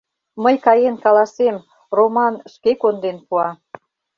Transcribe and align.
—Мый 0.43 0.55
каен 0.65 0.95
каласем: 1.03 1.55
Роман 1.95 2.33
шке 2.53 2.71
конден 2.81 3.17
пуа. 3.27 3.49